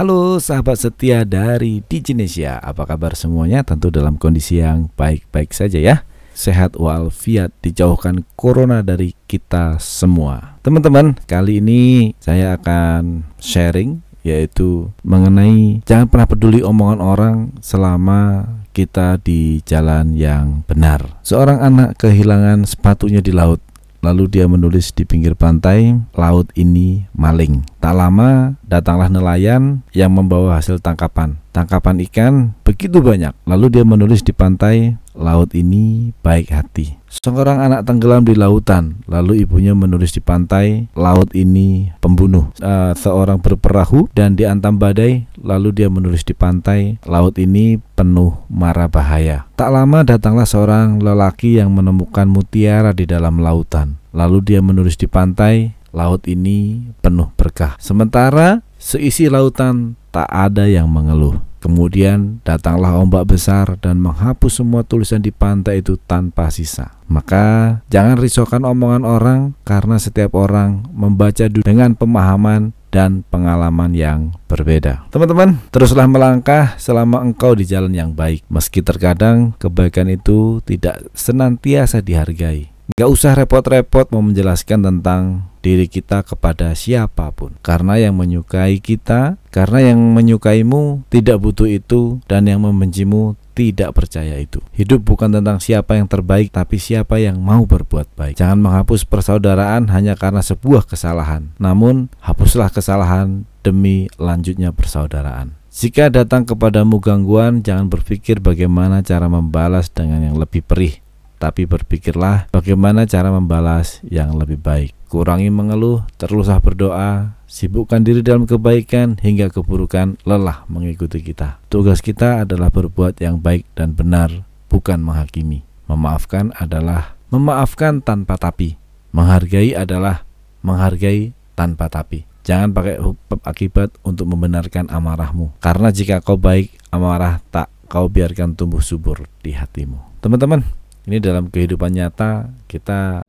Halo 0.00 0.40
sahabat 0.40 0.80
setia 0.80 1.28
dari 1.28 1.84
Diginesia 1.84 2.56
Apa 2.56 2.88
kabar 2.88 3.12
semuanya? 3.12 3.60
Tentu 3.60 3.92
dalam 3.92 4.16
kondisi 4.16 4.56
yang 4.56 4.88
baik-baik 4.96 5.52
saja 5.52 5.76
ya. 5.76 6.08
Sehat 6.32 6.72
walafiat 6.80 7.52
dijauhkan 7.60 8.24
corona 8.32 8.80
dari 8.80 9.12
kita 9.28 9.76
semua. 9.76 10.56
Teman-teman 10.64 11.20
kali 11.28 11.60
ini 11.60 12.16
saya 12.16 12.56
akan 12.56 13.28
sharing 13.44 14.00
Yaitu 14.24 14.88
mengenai 15.04 15.84
jangan 15.84 16.08
pernah 16.08 16.28
peduli 16.32 16.64
omongan 16.64 17.00
orang 17.04 17.36
selama 17.60 18.48
kita 18.72 19.20
di 19.20 19.60
jalan 19.68 20.16
yang 20.16 20.64
benar. 20.64 21.20
Seorang 21.20 21.60
anak 21.60 22.00
kehilangan 22.00 22.64
sepatunya 22.64 23.20
di 23.20 23.36
laut 23.36 23.60
Lalu 24.00 24.32
dia 24.32 24.48
menulis 24.48 24.96
di 24.96 25.04
pinggir 25.04 25.36
pantai, 25.36 25.92
laut 26.16 26.48
ini 26.56 27.04
maling. 27.12 27.60
Tak 27.80 27.92
lama 27.92 28.56
datanglah 28.64 29.12
nelayan 29.12 29.84
yang 29.92 30.12
membawa 30.12 30.56
hasil 30.56 30.80
tangkapan. 30.80 31.36
Tangkapan 31.50 32.00
ikan 32.08 32.56
begitu 32.64 33.02
banyak. 33.02 33.36
Lalu 33.44 33.66
dia 33.76 33.84
menulis 33.84 34.24
di 34.24 34.32
pantai, 34.32 34.96
laut 35.12 35.52
ini 35.52 36.16
baik 36.24 36.48
hati. 36.48 36.96
Seorang 37.10 37.58
anak 37.58 37.90
tenggelam 37.90 38.22
di 38.22 38.38
lautan, 38.38 39.02
lalu 39.10 39.42
ibunya 39.42 39.74
menulis 39.74 40.14
di 40.14 40.22
pantai, 40.22 40.86
laut 40.94 41.34
ini 41.34 41.90
pembunuh. 41.98 42.54
Uh, 42.62 42.94
seorang 42.94 43.42
berperahu 43.42 44.06
dan 44.14 44.38
diantam 44.38 44.78
badai, 44.78 45.26
lalu 45.36 45.74
dia 45.74 45.90
menulis 45.90 46.22
di 46.22 46.32
pantai, 46.32 47.02
laut 47.02 47.34
ini 47.36 47.82
penuh 47.98 48.46
mara 48.46 48.86
bahaya. 48.86 49.50
Tak 49.58 49.74
lama 49.74 50.06
datanglah 50.06 50.46
seorang 50.46 51.02
lelaki 51.02 51.58
yang 51.58 51.74
menemukan 51.74 52.30
mutiara 52.30 52.94
di 52.94 53.04
dalam 53.04 53.42
lautan. 53.42 53.99
Lalu 54.10 54.42
dia 54.42 54.60
menulis 54.62 54.98
di 54.98 55.06
pantai, 55.06 55.74
laut 55.94 56.26
ini 56.26 56.90
penuh 57.02 57.30
berkah. 57.34 57.78
Sementara 57.78 58.62
seisi 58.78 59.30
lautan 59.30 59.98
tak 60.10 60.26
ada 60.30 60.66
yang 60.66 60.90
mengeluh. 60.90 61.38
Kemudian 61.60 62.40
datanglah 62.40 62.96
ombak 62.96 63.36
besar 63.36 63.76
dan 63.84 64.00
menghapus 64.00 64.64
semua 64.64 64.80
tulisan 64.80 65.20
di 65.20 65.28
pantai 65.28 65.84
itu 65.84 66.00
tanpa 66.00 66.48
sisa. 66.48 66.96
Maka 67.04 67.78
jangan 67.92 68.16
risaukan 68.16 68.64
omongan 68.64 69.04
orang 69.04 69.40
karena 69.68 70.00
setiap 70.00 70.32
orang 70.40 70.88
membaca 70.88 71.52
dengan 71.52 71.92
pemahaman 71.92 72.72
dan 72.88 73.22
pengalaman 73.28 73.92
yang 73.92 74.32
berbeda. 74.48 75.04
Teman-teman, 75.12 75.60
teruslah 75.68 76.08
melangkah 76.08 76.80
selama 76.80 77.20
engkau 77.22 77.52
di 77.52 77.68
jalan 77.68 77.92
yang 77.92 78.16
baik. 78.16 78.40
Meski 78.48 78.80
terkadang 78.80 79.52
kebaikan 79.60 80.08
itu 80.08 80.64
tidak 80.64 81.12
senantiasa 81.12 82.00
dihargai. 82.00 82.69
Gak 82.96 83.10
usah 83.10 83.36
repot-repot 83.36 84.10
mau 84.10 84.24
menjelaskan 84.24 84.82
tentang 84.82 85.50
diri 85.60 85.86
kita 85.86 86.24
kepada 86.24 86.72
siapa 86.72 87.28
pun 87.36 87.52
karena 87.60 88.00
yang 88.00 88.16
menyukai 88.16 88.80
kita 88.80 89.36
karena 89.52 89.92
yang 89.92 90.00
menyukaimu 90.16 91.04
tidak 91.12 91.36
butuh 91.36 91.68
itu 91.68 92.24
dan 92.24 92.48
yang 92.48 92.64
membencimu 92.64 93.36
tidak 93.52 93.92
percaya 93.92 94.40
itu. 94.40 94.64
Hidup 94.72 95.04
bukan 95.04 95.36
tentang 95.36 95.60
siapa 95.60 96.00
yang 96.00 96.08
terbaik, 96.08 96.48
tapi 96.48 96.80
siapa 96.80 97.20
yang 97.20 97.36
mau 97.44 97.68
berbuat 97.68 98.08
baik. 98.16 98.40
Jangan 98.40 98.56
menghapus 98.56 99.04
persaudaraan 99.04 99.92
hanya 99.92 100.16
karena 100.16 100.40
sebuah 100.40 100.88
kesalahan, 100.88 101.52
namun 101.60 102.08
hapuslah 102.24 102.72
kesalahan 102.72 103.44
demi 103.60 104.08
lanjutnya 104.16 104.72
persaudaraan. 104.72 105.60
Jika 105.70 106.10
datang 106.10 106.48
kepadamu 106.48 106.98
gangguan, 106.98 107.62
jangan 107.62 107.86
berpikir 107.86 108.40
bagaimana 108.42 109.04
cara 109.04 109.30
membalas 109.30 109.92
dengan 109.92 110.24
yang 110.24 110.40
lebih 110.40 110.66
perih, 110.66 110.98
tapi 111.40 111.64
berpikirlah 111.64 112.52
bagaimana 112.52 113.08
cara 113.08 113.32
membalas 113.32 114.04
yang 114.04 114.36
lebih 114.36 114.60
baik. 114.60 114.92
Kurangi 115.08 115.48
mengeluh, 115.48 116.04
teruslah 116.20 116.60
berdoa, 116.60 117.40
sibukkan 117.48 118.04
diri 118.04 118.20
dalam 118.20 118.44
kebaikan 118.44 119.16
hingga 119.18 119.48
keburukan 119.48 120.20
lelah 120.28 120.68
mengikuti 120.68 121.24
kita. 121.24 121.58
Tugas 121.72 122.04
kita 122.04 122.44
adalah 122.44 122.68
berbuat 122.68 123.18
yang 123.18 123.40
baik 123.40 123.66
dan 123.72 123.96
benar, 123.96 124.30
bukan 124.68 125.00
menghakimi. 125.02 125.66
Memaafkan 125.90 126.54
adalah 126.54 127.18
memaafkan 127.32 128.04
tanpa 128.04 128.38
tapi. 128.38 128.78
Menghargai 129.10 129.74
adalah 129.74 130.22
menghargai 130.62 131.34
tanpa 131.58 131.90
tapi. 131.90 132.22
Jangan 132.46 132.70
pakai 132.70 133.02
akibat 133.42 133.90
untuk 134.06 134.30
membenarkan 134.30 134.86
amarahmu. 134.86 135.58
Karena 135.58 135.90
jika 135.90 136.22
kau 136.22 136.38
baik, 136.38 136.70
amarah 136.94 137.42
tak 137.50 137.66
kau 137.90 138.06
biarkan 138.06 138.54
tumbuh 138.54 138.78
subur 138.78 139.26
di 139.42 139.50
hatimu. 139.50 140.22
Teman-teman, 140.22 140.62
ini 141.08 141.22
dalam 141.22 141.48
kehidupan 141.48 141.94
nyata 141.94 142.50
kita 142.68 143.24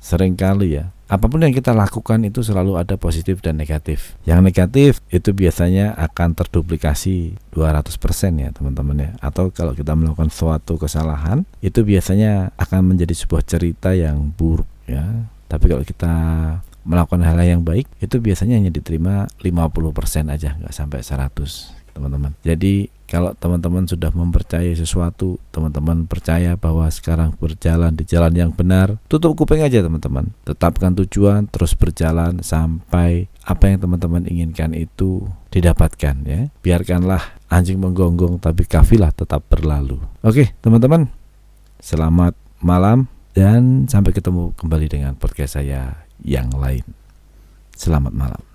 sering 0.00 0.34
kali 0.34 0.80
ya 0.80 0.90
apa 1.10 1.26
pun 1.26 1.42
yang 1.42 1.50
kita 1.50 1.74
lakukan 1.74 2.22
itu 2.22 2.46
selalu 2.46 2.78
ada 2.78 2.94
positif 2.94 3.42
dan 3.42 3.58
negatif. 3.58 4.14
Yang 4.22 4.40
negatif 4.46 4.90
itu 5.10 5.34
biasanya 5.34 5.98
akan 5.98 6.38
terduplikasi 6.38 7.34
200% 7.50 7.98
ya 8.38 8.54
teman-teman 8.54 8.94
ya. 8.94 9.10
Atau 9.18 9.50
kalau 9.50 9.74
kita 9.74 9.98
melakukan 9.98 10.30
suatu 10.30 10.78
kesalahan 10.78 11.42
itu 11.66 11.82
biasanya 11.82 12.54
akan 12.54 12.94
menjadi 12.94 13.10
sebuah 13.18 13.42
cerita 13.42 13.90
yang 13.90 14.30
buruk 14.38 14.70
ya. 14.86 15.02
Tapi 15.50 15.66
kalau 15.66 15.82
kita 15.82 16.14
melakukan 16.86 17.26
hal 17.26 17.42
yang 17.42 17.66
baik 17.66 17.90
itu 17.98 18.22
biasanya 18.22 18.56
hanya 18.56 18.72
diterima 18.72 19.28
50% 19.42 20.32
aja 20.32 20.56
nggak 20.56 20.72
sampai 20.72 21.04
100 21.04 21.79
teman-teman. 21.92 22.32
Jadi 22.42 22.88
kalau 23.10 23.34
teman-teman 23.34 23.90
sudah 23.90 24.14
mempercayai 24.14 24.78
sesuatu, 24.78 25.42
teman-teman 25.50 26.06
percaya 26.06 26.54
bahwa 26.54 26.86
sekarang 26.86 27.34
berjalan 27.34 27.90
di 27.90 28.06
jalan 28.06 28.30
yang 28.30 28.54
benar, 28.54 29.02
tutup 29.10 29.34
kuping 29.34 29.66
aja 29.66 29.82
teman-teman. 29.82 30.30
Tetapkan 30.46 30.94
tujuan, 30.94 31.50
terus 31.50 31.74
berjalan 31.74 32.38
sampai 32.46 33.26
apa 33.42 33.66
yang 33.66 33.82
teman-teman 33.82 34.30
inginkan 34.30 34.70
itu 34.78 35.26
didapatkan 35.50 36.16
ya. 36.22 36.54
Biarkanlah 36.62 37.34
anjing 37.50 37.82
menggonggong 37.82 38.38
tapi 38.38 38.62
kafilah 38.62 39.10
tetap 39.10 39.42
berlalu. 39.50 39.98
Oke, 40.22 40.54
teman-teman. 40.62 41.10
Selamat 41.82 42.38
malam 42.62 43.10
dan 43.34 43.90
sampai 43.90 44.14
ketemu 44.14 44.54
kembali 44.54 44.86
dengan 44.86 45.12
podcast 45.18 45.58
saya 45.58 46.06
yang 46.22 46.54
lain. 46.54 46.86
Selamat 47.74 48.14
malam. 48.14 48.49